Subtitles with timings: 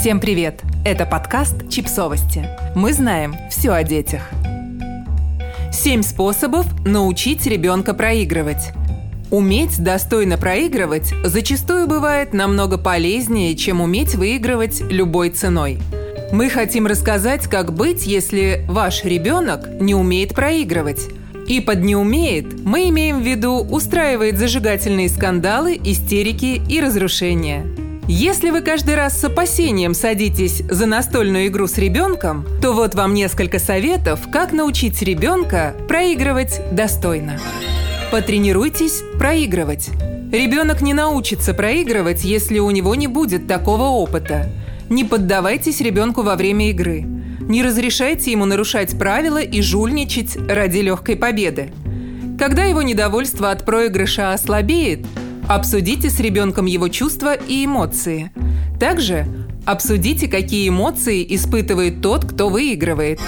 [0.00, 0.62] Всем привет!
[0.82, 2.48] Это подкаст «Чипсовости».
[2.74, 4.30] Мы знаем все о детях.
[5.70, 8.72] Семь способов научить ребенка проигрывать.
[9.30, 15.78] Уметь достойно проигрывать зачастую бывает намного полезнее, чем уметь выигрывать любой ценой.
[16.32, 21.10] Мы хотим рассказать, как быть, если ваш ребенок не умеет проигрывать.
[21.46, 27.66] И под «не умеет» мы имеем в виду устраивает зажигательные скандалы, истерики и разрушения–
[28.12, 33.14] если вы каждый раз с опасением садитесь за настольную игру с ребенком, то вот вам
[33.14, 37.38] несколько советов, как научить ребенка проигрывать достойно.
[38.10, 39.90] Потренируйтесь проигрывать.
[40.32, 44.50] Ребенок не научится проигрывать, если у него не будет такого опыта.
[44.88, 47.02] Не поддавайтесь ребенку во время игры.
[47.02, 51.70] Не разрешайте ему нарушать правила и жульничать ради легкой победы.
[52.40, 55.06] Когда его недовольство от проигрыша ослабеет–
[55.50, 58.30] Обсудите с ребенком его чувства и эмоции.
[58.78, 59.26] Также
[59.66, 63.18] обсудите, какие эмоции испытывает тот, кто выигрывает.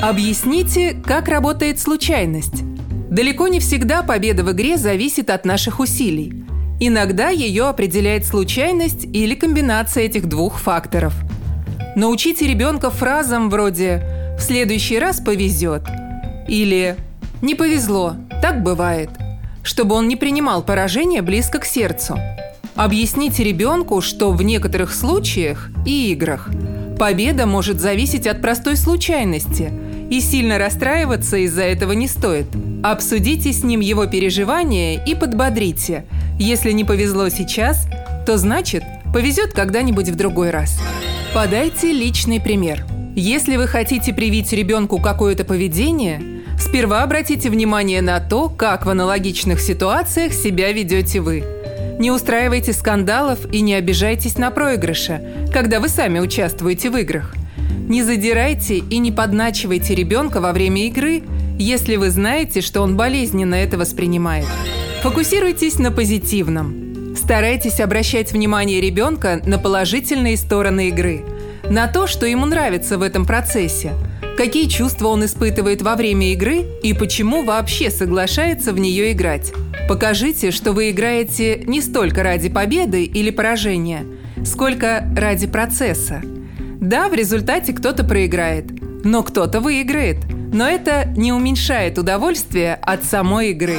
[0.00, 2.62] Объясните, как работает случайность.
[3.10, 6.44] Далеко не всегда победа в игре зависит от наших усилий.
[6.78, 11.12] Иногда ее определяет случайность или комбинация этих двух факторов.
[11.96, 15.82] Научите ребенка фразам вроде «в следующий раз повезет»
[16.46, 16.94] или
[17.42, 19.10] «не повезло, так бывает»,
[19.64, 22.18] чтобы он не принимал поражение близко к сердцу.
[22.76, 26.50] Объясните ребенку, что в некоторых случаях и играх
[26.98, 29.72] победа может зависеть от простой случайности,
[30.10, 32.46] и сильно расстраиваться из-за этого не стоит.
[32.82, 36.04] Обсудите с ним его переживания и подбодрите.
[36.38, 37.88] Если не повезло сейчас,
[38.26, 40.78] то значит повезет когда-нибудь в другой раз.
[41.32, 42.84] Подайте личный пример.
[43.16, 46.20] Если вы хотите привить ребенку какое-то поведение–
[46.58, 51.44] Сперва обратите внимание на то, как в аналогичных ситуациях себя ведете вы.
[51.98, 55.20] Не устраивайте скандалов и не обижайтесь на проигрыша,
[55.52, 57.34] когда вы сами участвуете в играх.
[57.88, 61.22] Не задирайте и не подначивайте ребенка во время игры,
[61.58, 64.46] если вы знаете, что он болезненно это воспринимает.
[65.02, 67.14] Фокусируйтесь на позитивном.
[67.16, 71.24] Старайтесь обращать внимание ребенка на положительные стороны игры,
[71.70, 73.92] на то, что ему нравится в этом процессе–
[74.36, 79.52] какие чувства он испытывает во время игры и почему вообще соглашается в нее играть.
[79.88, 84.04] Покажите, что вы играете не столько ради победы или поражения,
[84.44, 86.22] сколько ради процесса.
[86.80, 88.66] Да, в результате кто-то проиграет,
[89.04, 90.18] но кто-то выиграет.
[90.52, 93.78] Но это не уменьшает удовольствие от самой игры.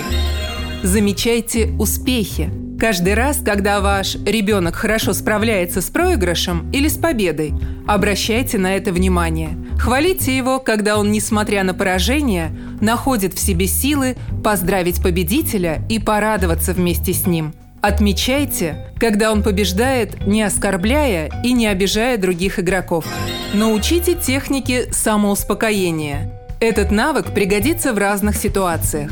[0.84, 2.50] Замечайте успехи.
[2.80, 7.54] Каждый раз, когда ваш ребенок хорошо справляется с проигрышем или с победой,
[7.88, 9.58] обращайте на это внимание.
[9.78, 16.74] Хвалите его, когда он, несмотря на поражение, находит в себе силы поздравить победителя и порадоваться
[16.74, 17.54] вместе с ним.
[17.82, 23.06] Отмечайте, когда он побеждает, не оскорбляя и не обижая других игроков.
[23.54, 26.32] Научите технике самоуспокоения.
[26.60, 29.12] Этот навык пригодится в разных ситуациях.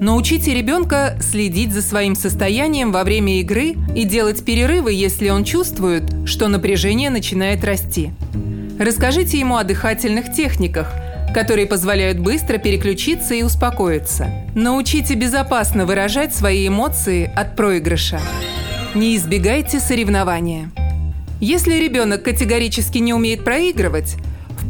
[0.00, 6.04] Научите ребенка следить за своим состоянием во время игры и делать перерывы, если он чувствует,
[6.26, 8.10] что напряжение начинает расти.
[8.80, 10.90] Расскажите ему о дыхательных техниках,
[11.34, 14.30] которые позволяют быстро переключиться и успокоиться.
[14.54, 18.20] Научите безопасно выражать свои эмоции от проигрыша.
[18.94, 20.70] Не избегайте соревнования.
[21.40, 24.16] Если ребенок категорически не умеет проигрывать,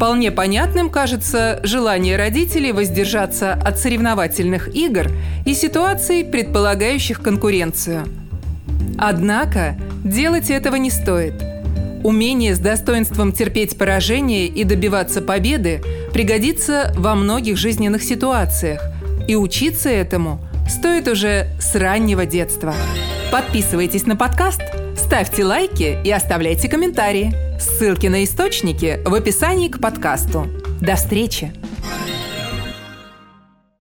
[0.00, 5.08] Вполне понятным кажется желание родителей воздержаться от соревновательных игр
[5.44, 8.06] и ситуаций, предполагающих конкуренцию.
[8.96, 11.34] Однако делать этого не стоит.
[12.02, 18.82] Умение с достоинством терпеть поражение и добиваться победы пригодится во многих жизненных ситуациях,
[19.28, 22.74] и учиться этому стоит уже с раннего детства.
[23.30, 24.62] Подписывайтесь на подкаст,
[24.96, 27.34] ставьте лайки и оставляйте комментарии.
[27.60, 30.46] Ссылки на источники в описании к подкасту.
[30.80, 31.52] До встречи!